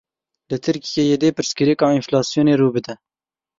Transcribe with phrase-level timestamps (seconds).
[0.49, 2.93] Li Tirkiyeyê dê pirsgirêka enflasyonê rû bide.